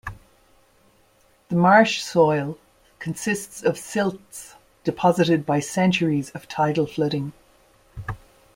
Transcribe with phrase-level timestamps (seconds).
[1.49, 2.57] The marsh soil
[2.97, 7.33] consists of silts deposited by centuries of tidal flooding.